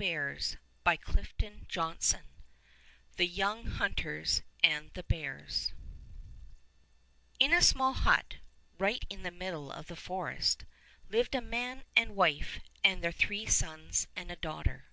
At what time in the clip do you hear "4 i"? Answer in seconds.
1.42-2.20